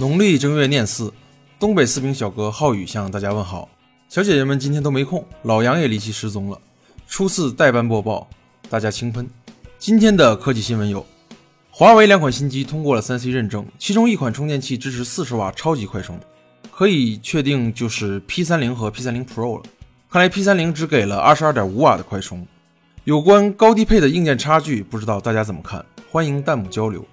[0.00, 1.12] 农历正月廿四，
[1.58, 3.68] 东北四平小哥浩宇向大家问好。
[4.08, 6.58] 小姐姐们今天都没空，老杨也离奇失踪了。
[7.06, 8.26] 初次代班播报，
[8.70, 9.28] 大家轻喷。
[9.78, 11.04] 今天的科技新闻有：
[11.70, 16.18] 华为两款新机通过了三 C 认证，其中一款充电器支持四十瓦超级快充，
[16.72, 19.64] 可以确定就是 P 三零和 P 三零 Pro 了。
[20.08, 22.46] 看来 P 三零只给了二十二点五瓦的快充。
[23.04, 25.84] 有关高低配的硬件差距，不知道大家怎么看？
[26.10, 27.04] 欢迎弹幕交流。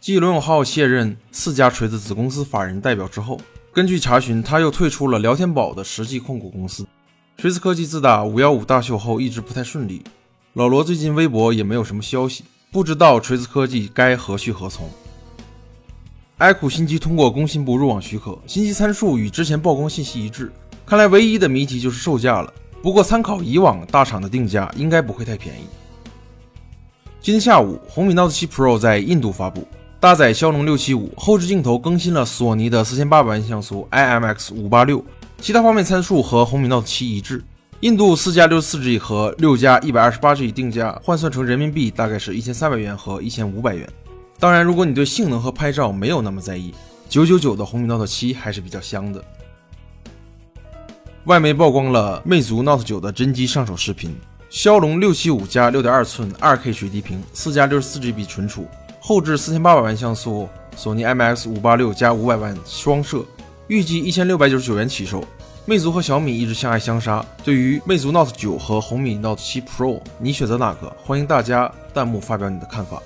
[0.00, 3.40] 继罗永浩卸任四家锤子子公司法人代表之后，
[3.72, 6.86] 根据查询，他又退出了聊天宝的实际控股公司。
[7.36, 10.04] 锤子科技自打五幺五大秀后一直不太顺利，
[10.52, 14.88] 老罗最近微博也没有什么消息，不知道锤子科技该何去何从。
[16.38, 20.52] iQOO 新机通过工信部入网许可，新机参数与之前曝光信息一致，
[20.86, 22.54] 看来唯一的谜题就是售价了。
[22.80, 25.64] 不过参考以往大厂的定价，应该不会太便宜。
[27.20, 29.66] 今天下午，红米 Note 7 Pro 在印度发布。
[30.00, 35.04] 搭载骁龙六七五，后置镜头更新了索尼的四千八百万像素 IMX 五八六，
[35.40, 37.42] 其他方面参数和红米 Note 七一致。
[37.80, 43.88] 印度四加六十四 G 和六加一百二十八 G 定价换算成人民币大概是一千三百元和一千五百元。
[44.38, 46.72] 当然，如果你对性能和拍照没有那么在意，
[47.08, 49.20] 九九九的红米 Note 七还是比较香的。
[51.24, 54.16] 外媒曝光了魅族 Note 九的真机上手视频，
[54.48, 58.64] 骁龙六七五加六点二寸二 K 水滴屏，四加六十四 GB 存储。
[59.08, 63.24] 后置四千八百万像素索尼 IMX 五八六加五百万双摄，
[63.66, 65.24] 预计一千六百九十九元起售。
[65.64, 70.94] 魅族和小米一直相爱相杀，对于魅族 Note 九和红米 Note 七 Pro，你选择哪个？
[71.02, 73.02] 欢迎大家弹幕发表你的看法。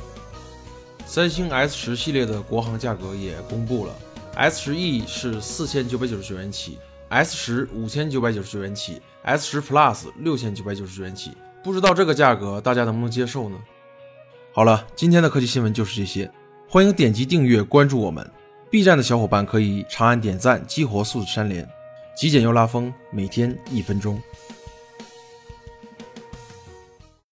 [1.07, 3.95] 三星 S 十系列的国行价格也公布了
[4.35, 6.79] ，S 十 E 是四千九百九十九元起
[7.11, 11.31] ，S 十五千九百九十九元起，S 十 Plus 六千九百九十九元起。
[11.63, 13.57] 不知道这个价格大家能不能接受呢？
[14.55, 16.31] 好了，今天的科技新闻就是这些，
[16.69, 18.31] 欢迎点击订阅关注我们。
[18.71, 21.67] B 站的小伙伴可以长按点赞激活素质三连，
[22.15, 24.21] 极简又拉风，每天一分钟。